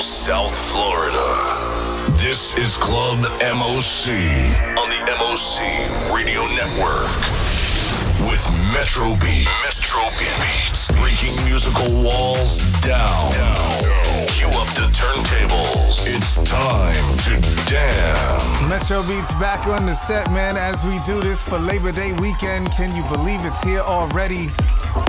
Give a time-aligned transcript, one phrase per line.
[0.00, 1.28] South Florida.
[2.16, 4.08] This is Club MOC
[4.78, 7.10] on the MOC Radio Network
[8.24, 9.44] with Metro Beatz.
[9.68, 10.96] Metro Beatz.
[10.98, 13.32] Breaking musical walls down.
[14.28, 16.06] Cue up the turntables.
[16.08, 17.36] It's time to
[17.68, 18.62] dance.
[18.70, 22.70] Metro Beatz back on the set, man, as we do this for Labor Day weekend.
[22.72, 24.48] Can you believe it's here already?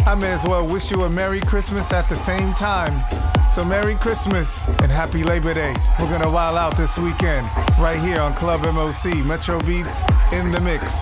[0.06, 3.04] I may as well wish you a Merry Christmas at the same time.
[3.48, 5.74] So Merry Christmas and Happy Labor Day.
[6.00, 7.48] We're gonna wild out this weekend,
[7.80, 9.24] right here on Club MOC.
[9.26, 10.02] Metro Beatz
[10.34, 11.02] in the mix.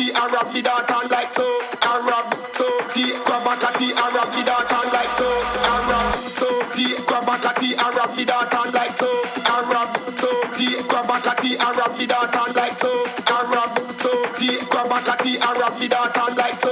[0.00, 1.44] Kati Arab the dot and like so.
[1.82, 5.28] Arab so T Kwabakati Arab the dot and like so.
[5.60, 9.10] Arab so T Kwabakati Arab the dot and like so.
[9.44, 13.04] Arab so T Kwabakati Arab the dot and like so.
[13.28, 16.69] Arab so T Kwabakati Arab the dot and like so.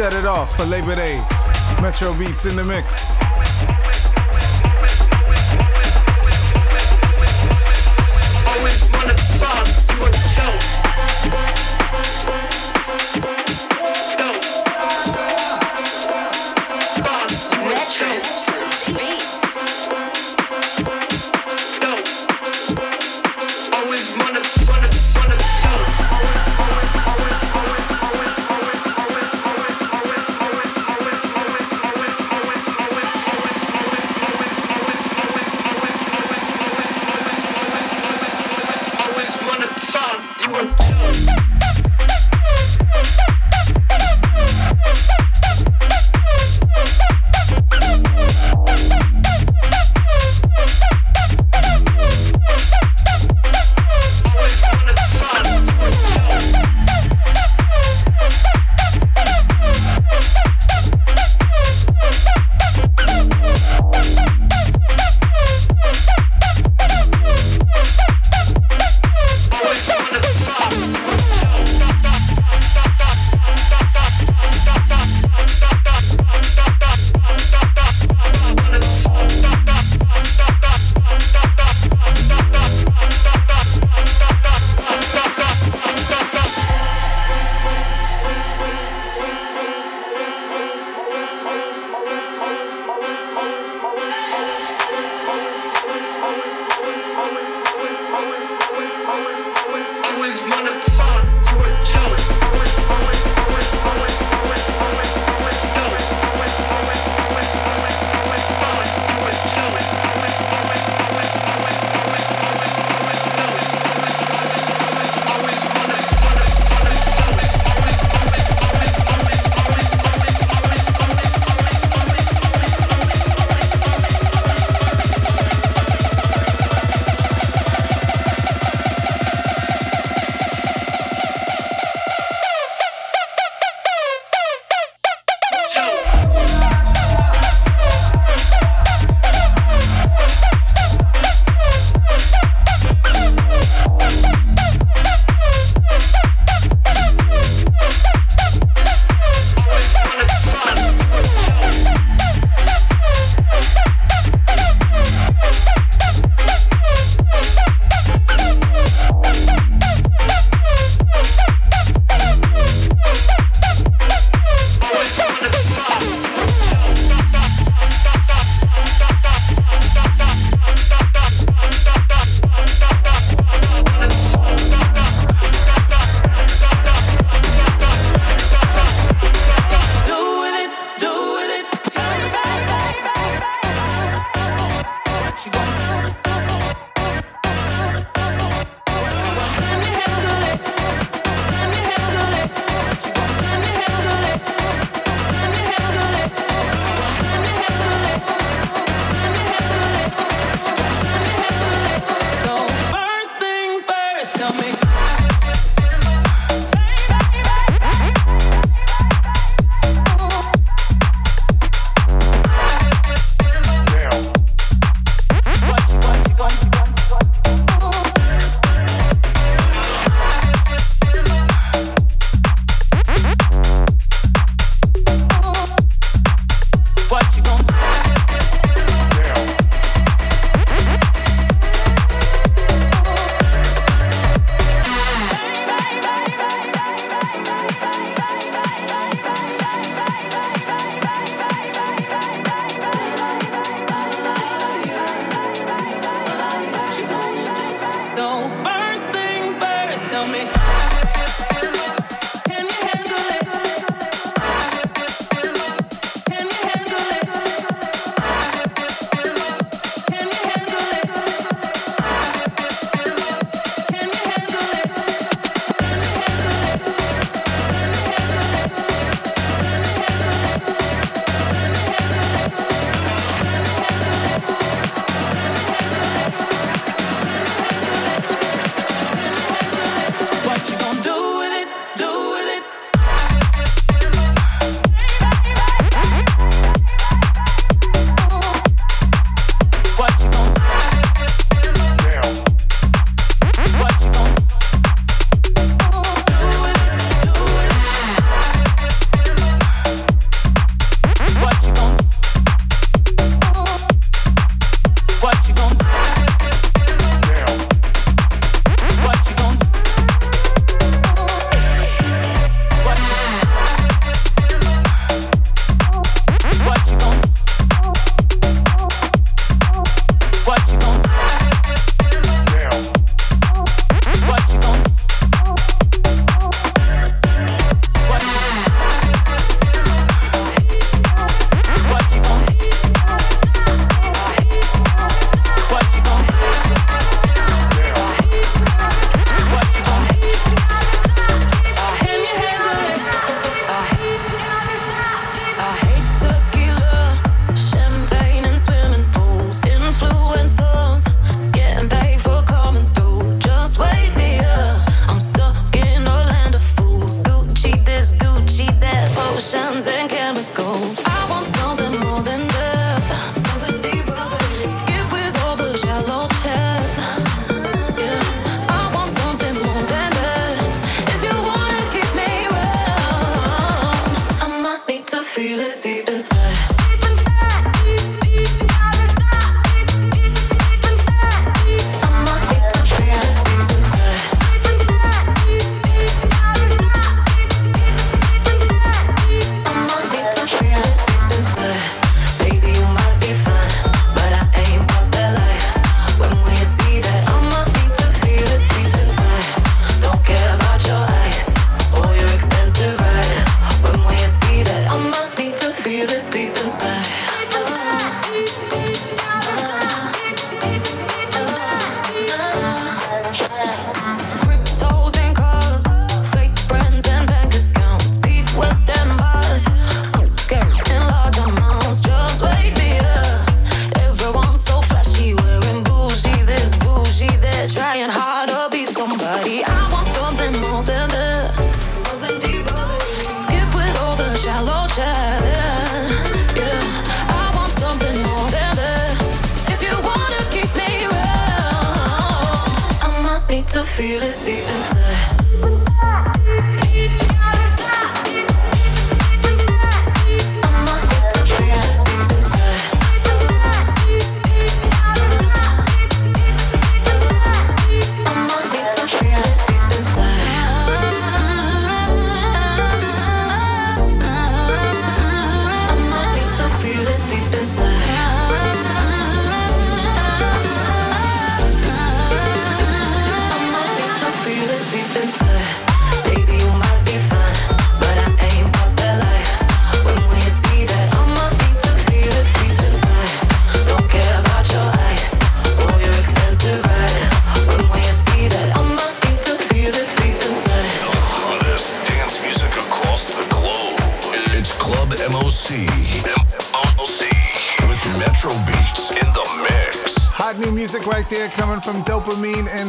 [0.00, 1.16] set it off for Labor Day.
[1.82, 3.09] Metro Beatz in the mix.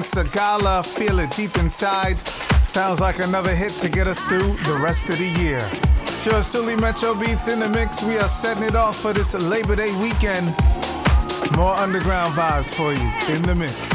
[0.02, 2.18] Sigala, feel it deep inside.
[2.20, 5.62] Sounds like another hit to get us through the rest of the year.
[6.06, 8.04] Sure, surely Metro Beatz in the mix.
[8.04, 10.48] We are setting it off for this Labor Day weekend.
[11.56, 13.91] More underground vibes for you in the mix.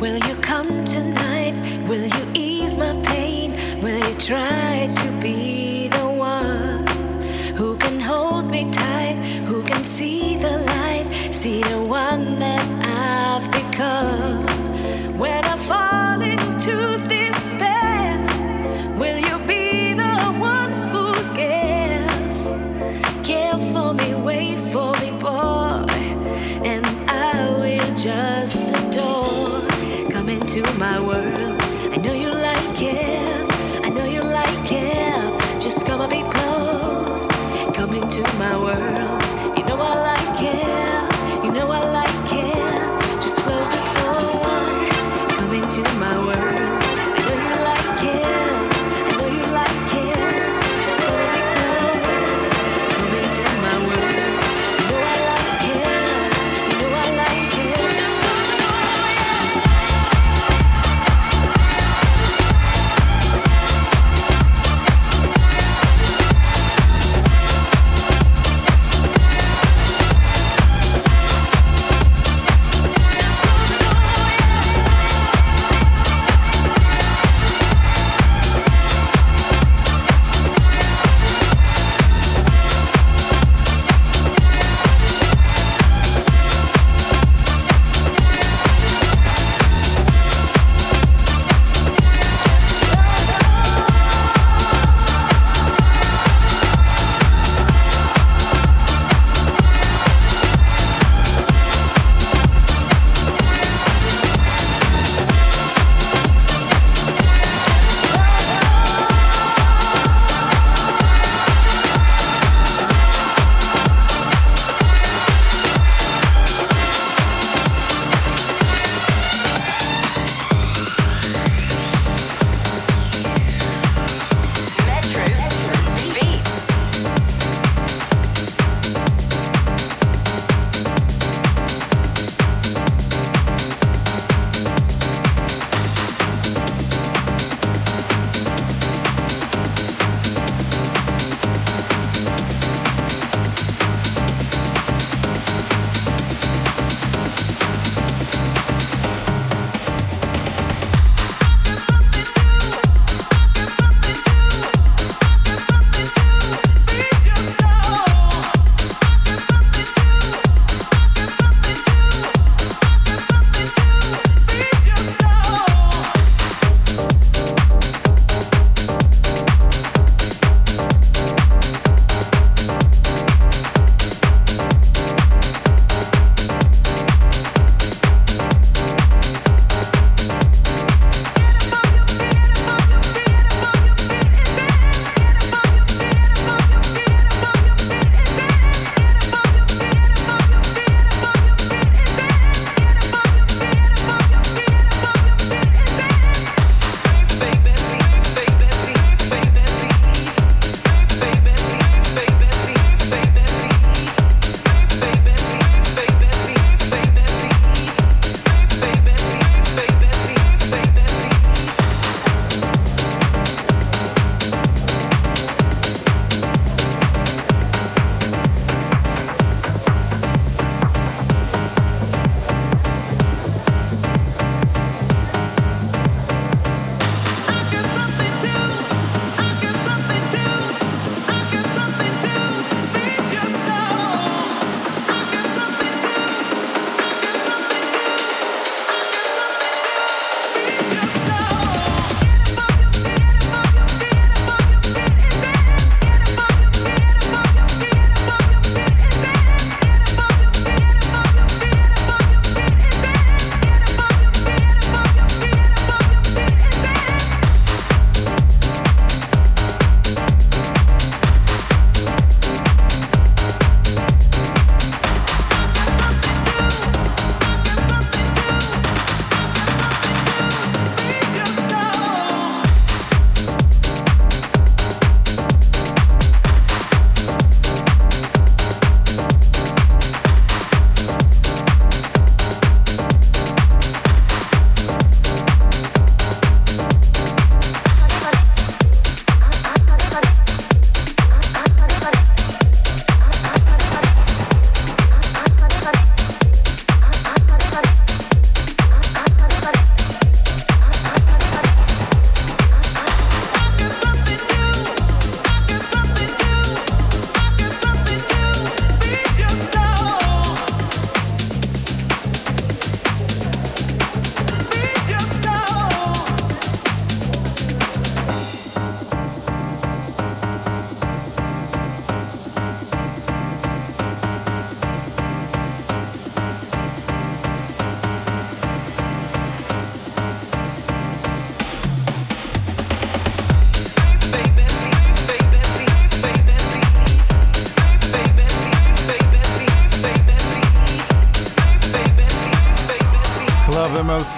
[0.00, 1.52] Will you come tonight?
[1.86, 2.29] Will you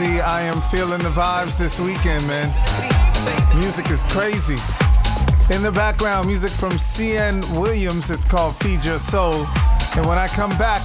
[0.00, 0.22] MOC.
[0.22, 2.48] I am feeling the vibes this weekend, man.
[3.58, 4.56] Music is crazy.
[5.54, 8.10] In the background, music from CN Williams.
[8.10, 9.46] It's called Feed Your Soul.
[9.96, 10.80] And when I come back,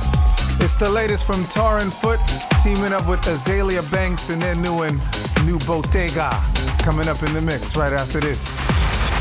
[0.60, 2.20] it's the latest from Torren Foot,
[2.62, 5.00] teaming up with Azealia Banks and their new one,
[5.46, 6.32] New Bottega,
[6.80, 8.58] coming up in the mix right after this.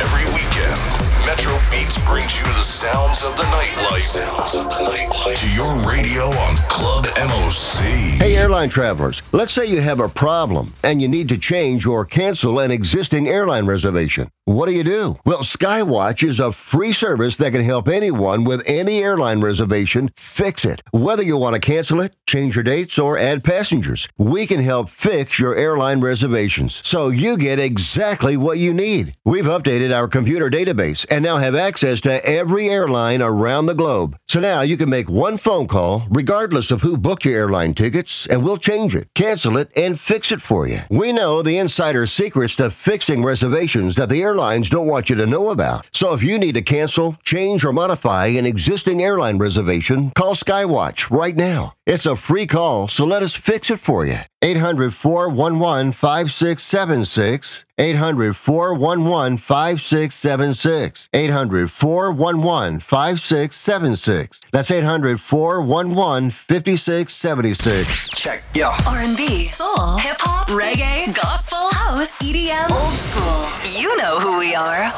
[0.00, 1.05] Every weekend.
[1.26, 4.00] Metro Beatz brings you the sounds of the nightlife.
[4.00, 5.34] Sounds of the nightlife.
[5.40, 7.80] To your radio on Club MOC.
[8.22, 9.22] Hey, airline travelers.
[9.32, 13.26] Let's say you have a problem and you need to change or cancel an existing
[13.26, 14.30] airline reservation.
[14.44, 15.16] What do you do?
[15.24, 20.64] Well, Skywatch is a free service that can help anyone with any airline reservation fix
[20.64, 20.82] it.
[20.92, 24.88] Whether you want to cancel it, change your dates, or add passengers, we can help
[24.88, 29.14] fix your airline reservations so you get exactly what you need.
[29.24, 34.18] We've updated our computer database and now have access to every airline around the globe.
[34.28, 38.26] So now you can make one phone call, regardless of who booked your airline tickets,
[38.26, 40.80] and we'll change it, cancel it, and fix it for you.
[40.90, 45.24] We know the insider secrets to fixing reservations that the airlines don't want you to
[45.24, 45.86] know about.
[45.90, 51.10] So if you need to cancel, change, or modify an existing airline reservation, call Skywatch
[51.10, 51.75] right now.
[51.86, 54.18] It's a free call, so let us fix it for you.
[54.42, 57.64] 800 411 5676.
[57.78, 61.08] 800 411 5676.
[61.14, 64.40] 800 411 5676.
[64.50, 68.10] That's 800 411 5676.
[68.10, 68.42] Check.
[68.52, 68.76] Yeah.
[68.88, 73.80] R&B, soul, hip hop, reggae, gospel, house, EDM, old school.
[73.80, 74.90] You know who we are.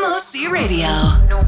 [0.00, 1.20] MOC Radio.
[1.28, 1.44] New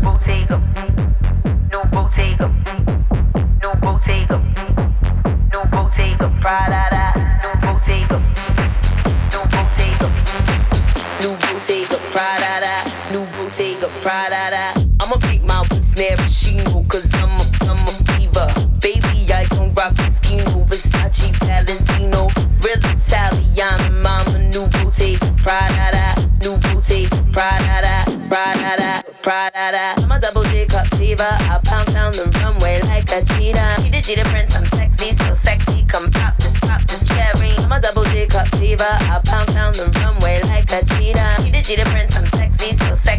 [13.83, 14.01] Bottega.
[14.03, 14.73] Prada.
[15.01, 18.47] I'ma pick my whips maraschino cause I'm a, I'm a fever.
[18.81, 22.29] Baby, I don't rock Moschino, Versace, Valentino.
[22.63, 25.27] Real Italian, mama, new Bottega.
[25.43, 26.15] Prada.
[26.43, 27.17] New Bottega.
[27.33, 28.05] Prada.
[28.29, 29.03] Prada.
[29.23, 29.95] Prada.
[30.03, 31.37] I'm a double J cup diva.
[31.51, 33.83] I pounce down the runway like a cheetah.
[33.83, 35.85] She the cheetah prince, I'm sexy, so sexy.
[35.87, 37.53] Come pop this, pop this cherry.
[37.59, 38.99] I'm a double J cup diva.
[39.11, 41.43] I pounce down the runway like a cheetah.
[41.43, 43.12] She the cheetah prince, I'm sexy, so sexy.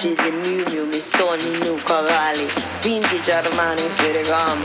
[0.00, 2.48] Gucci, the Miu Miu, mi sogni new cavalli.
[2.80, 4.64] Vintage Armani, Ferragamo.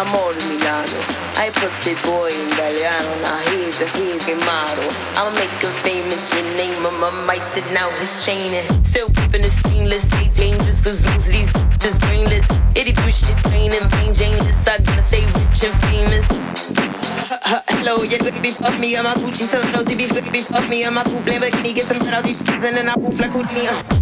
[0.00, 0.96] Amor Milano.
[1.36, 3.12] I put the boy in Italiano.
[3.20, 4.88] Now he's a he's a model.
[5.16, 7.04] I'ma make him famous, rename him.
[7.04, 10.08] I might sit now his chain and still keeping it stainless.
[10.08, 12.48] Stay dangerous, cause most of these just brainless.
[12.74, 14.56] Itty push the pain and pain, Janeless.
[14.68, 16.24] I gotta stay rich and famous.
[17.76, 20.32] Hello, yeah, look at me, puff me, I'm a Gucci, so no CB, look at
[20.32, 22.94] me, puff me, I'm a coupe, Lamborghini, get some bread out these and then I
[22.94, 23.68] poof like Houdini.
[23.68, 24.01] Uh.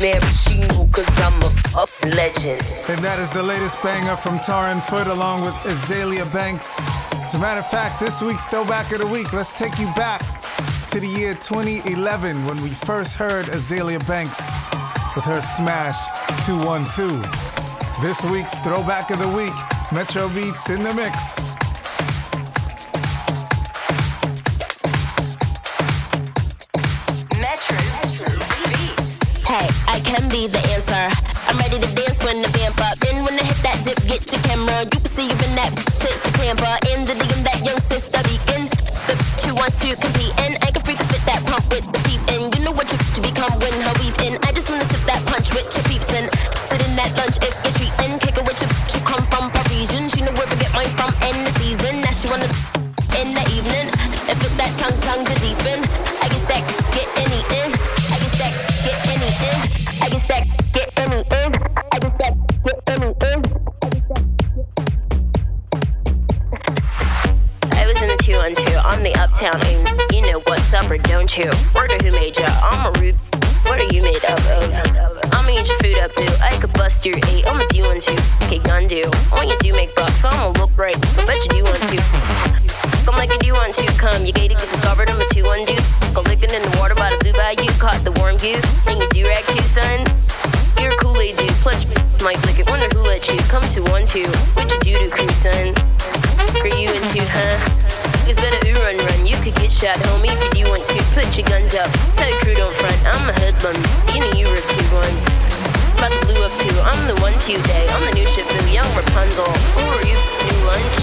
[0.00, 2.62] maraschino cause I'm a puff legend.
[2.88, 6.95] And that is the latest banger from Torren Foot along with Azealia Banks.
[7.26, 10.20] As a matter of fact, this week's Throwback of the Week, let's take you back
[10.90, 14.38] to the year 2011 when we first heard Azealia Banks
[15.16, 16.06] with her smash
[16.46, 17.20] 212.
[18.00, 19.52] This week's Throwback of the Week,
[19.92, 21.34] Metro Beatz in the mix.
[27.42, 27.76] Metro
[28.70, 29.48] Beatz.
[29.48, 31.10] Hey, I can be the answer.
[31.48, 32.96] I'm ready to dance when the vamp up.
[32.98, 34.95] Then when I hit that dip, get your camera.
[35.18, 36.68] Even that shit's the camper.
[36.92, 38.68] In the DM, that young sister beacon.
[39.08, 40.34] The bitch who wants to compete.
[40.44, 42.20] And I can freak fit that pump with the peep.
[42.36, 44.45] And you know what you to become when her weave in.
[88.06, 88.62] The warm goose.
[88.86, 90.06] And you do rag too, son.
[90.78, 91.50] You're a Kool-Aid dude.
[91.58, 91.82] Plus,
[92.22, 92.70] might lick it.
[92.70, 94.30] Wonder who let you come to one two.
[94.54, 95.74] What you do to crew, son?
[96.62, 97.58] For you into, huh?
[98.30, 99.20] It's better ooh run run.
[99.26, 100.98] You could get shot, homie, if you want to.
[101.18, 101.90] Put your guns up.
[102.14, 102.98] Tell your crew don't front.
[103.10, 103.74] I'm a hoodlum.
[104.14, 105.18] You know you were two ones.
[105.98, 106.74] About to blue up too.
[106.86, 107.84] I'm the one to day.
[107.90, 109.50] I'm the new Shifu, young Rapunzel.
[109.50, 110.14] Who are you?
[110.46, 110.98] New lunch?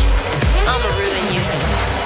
[0.71, 2.02] I'ma ruin you.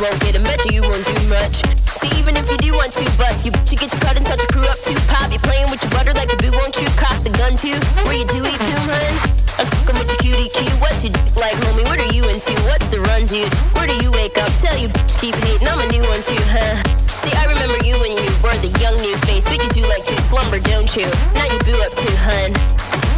[0.00, 0.44] Won't get him.
[0.44, 1.58] Bet you you won't do much.
[1.90, 4.22] See, even if you do want to bust, you but you get your cut and
[4.22, 4.94] touch your crew up too.
[5.10, 6.86] Pop, you playing with your butter like a boo, won't you?
[6.94, 7.74] Cock the gun too.
[8.06, 9.14] Where you do eat coon, hun?
[9.58, 10.70] I'm fucking with your cutie cue.
[10.78, 11.82] What's your dick like, homie?
[11.90, 12.54] What are you into?
[12.70, 13.50] What's the run, dude?
[13.74, 14.50] Where do you wake up?
[14.62, 15.66] Tell you bitch keep hating.
[15.66, 16.78] I'm a new one too, huh?
[17.10, 20.06] See, I remember you when you were the young new face, but you do like
[20.06, 21.10] to slumber, don't you?
[21.34, 22.54] Now you boo up too, hun.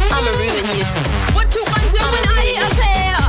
[0.09, 0.85] I'ma ruin you.
[1.37, 3.20] What you gonna do when I appear?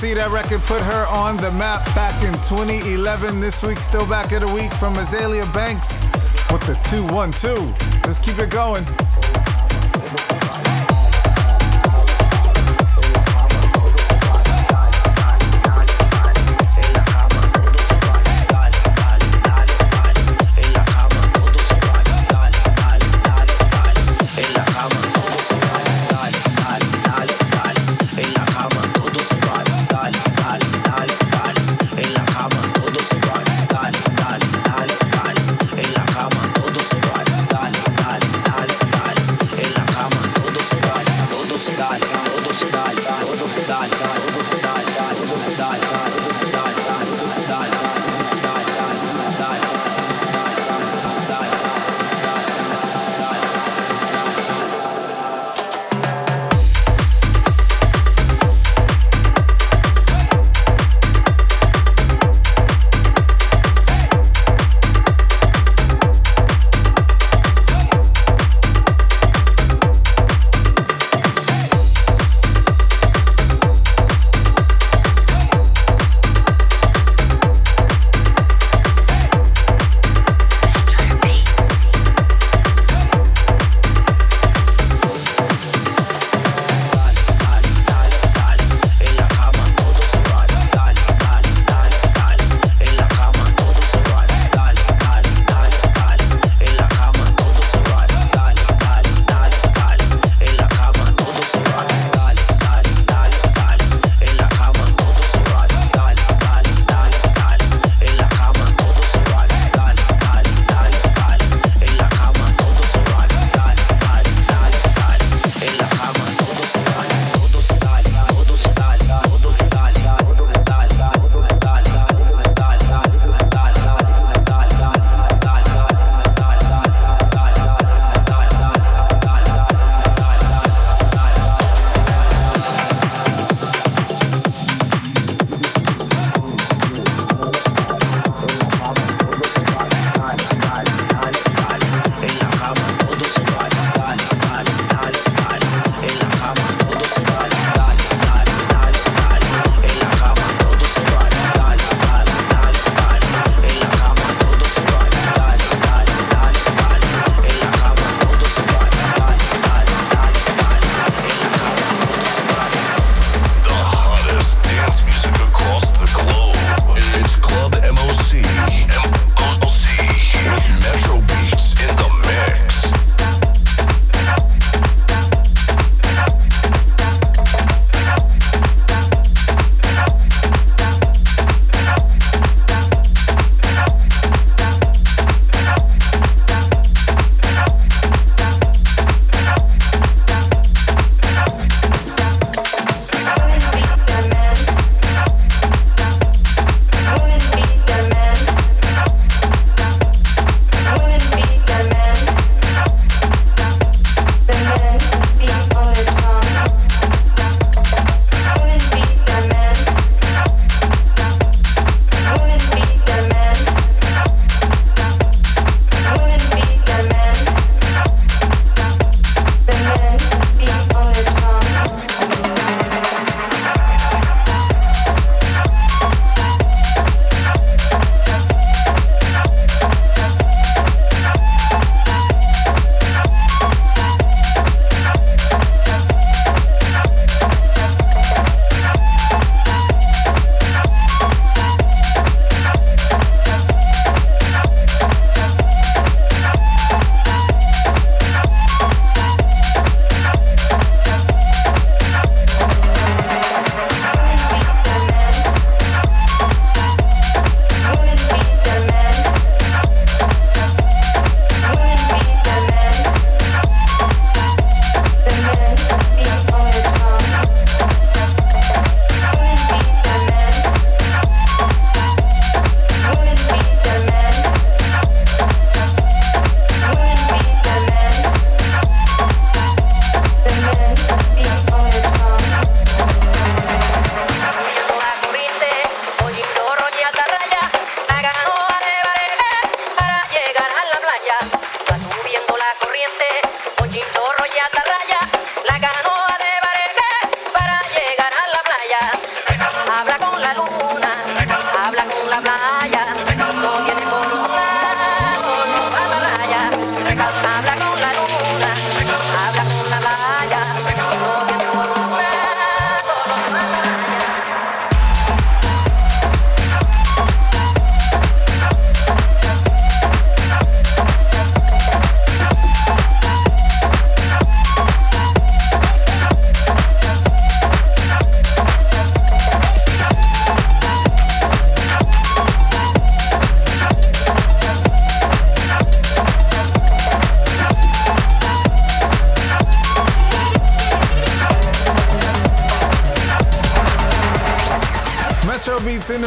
[0.00, 3.40] MLC, that record put her on the map back in 2011.
[3.40, 6.00] This week, still back of the week from Azealia Banks
[6.50, 8.04] with the 212.
[8.04, 8.84] Let's keep it going.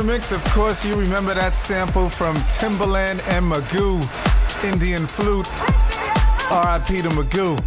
[0.04, 0.32] Mix.
[0.32, 4.02] Of course, you remember that sample from Timbaland and Magoo,
[4.64, 5.48] Indian flute.
[6.52, 7.02] R.I.P.
[7.02, 7.58] to Magoo.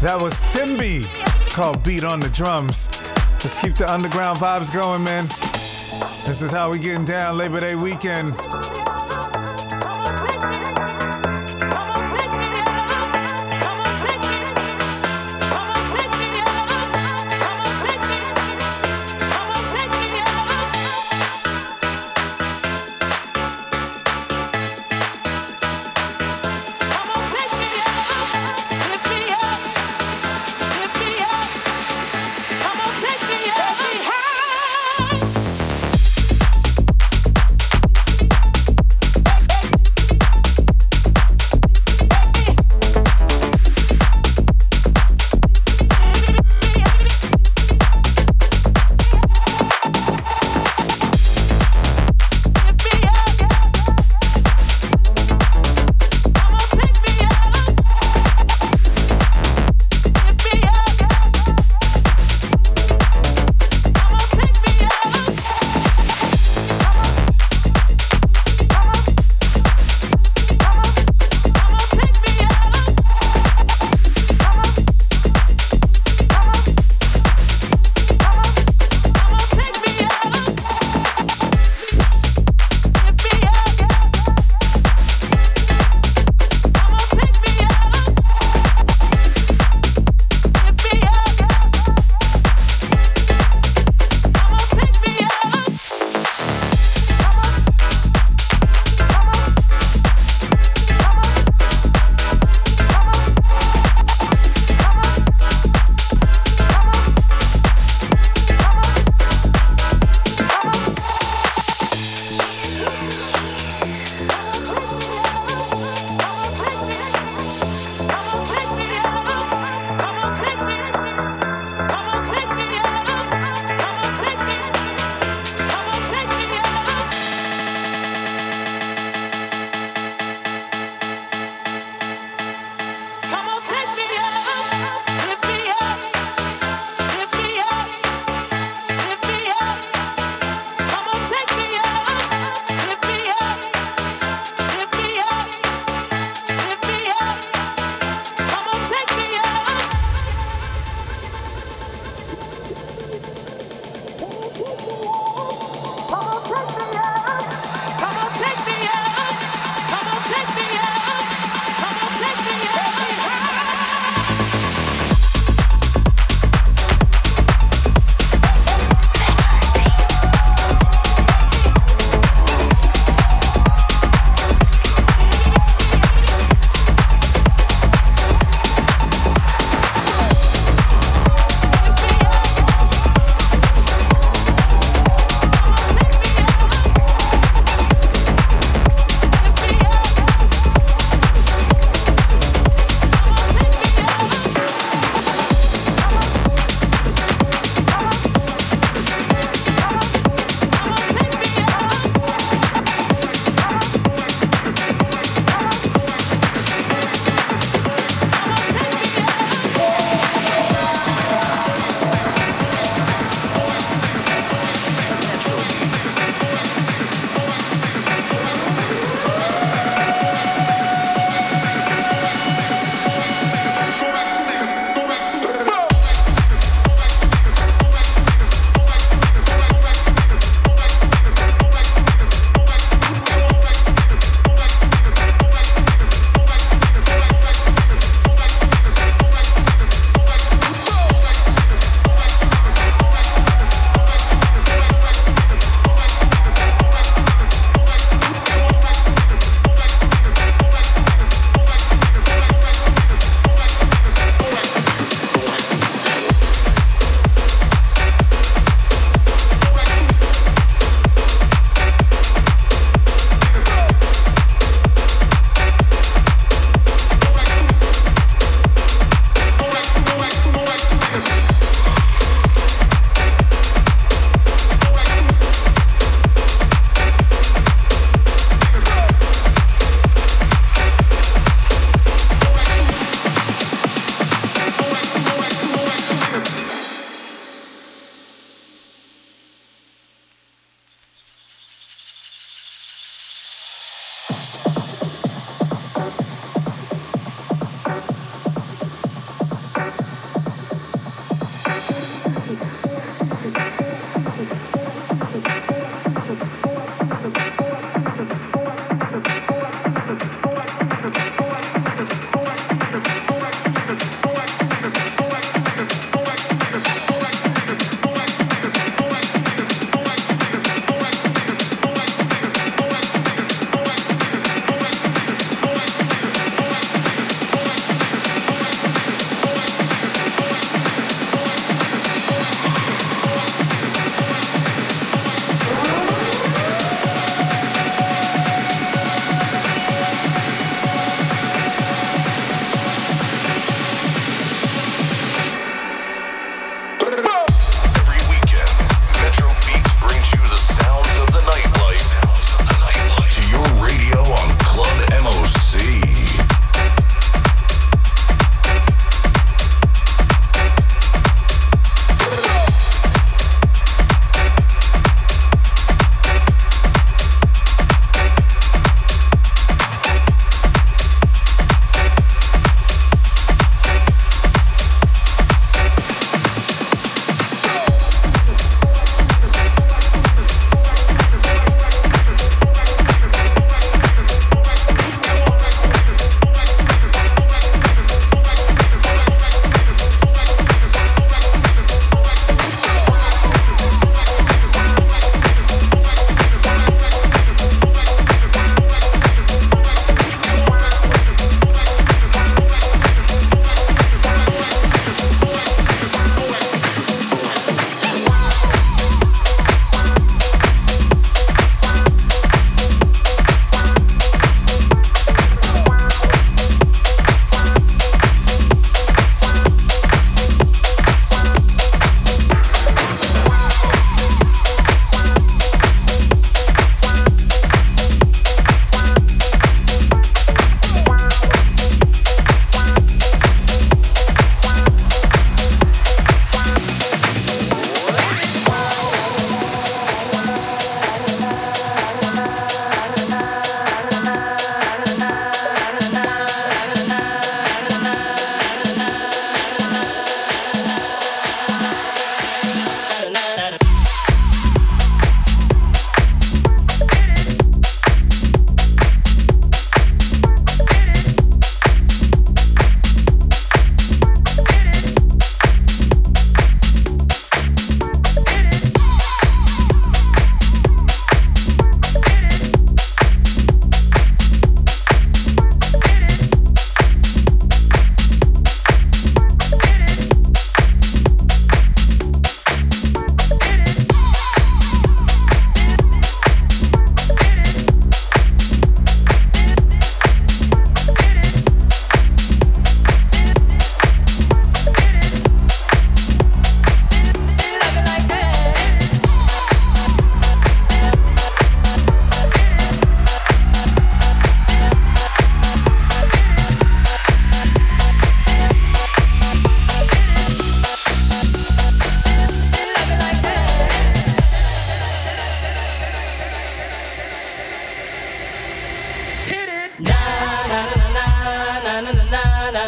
[0.00, 1.04] That was Timby,
[1.50, 2.88] called Beat on the Drums.
[3.42, 5.26] Let's keep the underground vibes going, man.
[6.26, 8.34] This is how we getting down Labor Day weekend.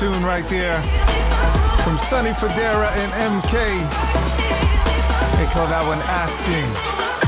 [0.00, 0.80] Tune right there.
[1.84, 3.52] From Sonny Fodera and MK.
[5.36, 6.64] They call that one Asking.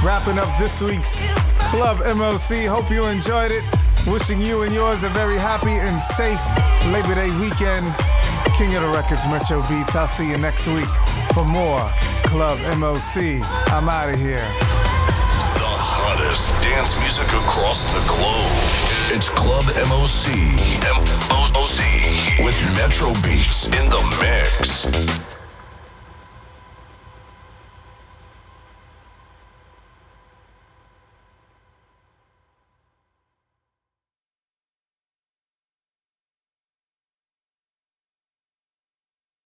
[0.00, 1.20] Wrapping up this week's
[1.68, 2.64] Club MOC.
[2.64, 3.60] Hope you enjoyed it.
[4.08, 6.40] Wishing you and yours a very happy and safe
[6.88, 7.84] Labor Day weekend.
[8.56, 9.92] King of the Records, Metro Beatz.
[9.92, 10.88] I'll see you next week
[11.36, 11.84] for more
[12.32, 13.44] Club MOC.
[13.68, 14.48] I'm out of here.
[15.60, 18.48] The hottest dance music across the globe.
[19.12, 20.32] It's Club MOC.
[20.88, 22.01] MOC
[22.44, 25.21] with Metro Beatz in the mix.